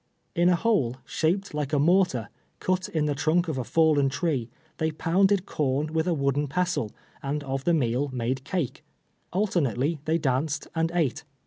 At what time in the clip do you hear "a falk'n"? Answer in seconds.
3.59-4.09